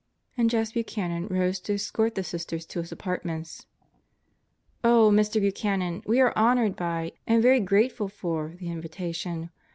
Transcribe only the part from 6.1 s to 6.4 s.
are